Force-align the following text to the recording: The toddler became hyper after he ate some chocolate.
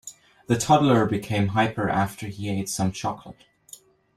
The 0.47 0.57
toddler 0.57 1.05
became 1.05 1.49
hyper 1.49 1.87
after 1.87 2.25
he 2.25 2.49
ate 2.49 2.69
some 2.69 2.91
chocolate. 2.91 3.45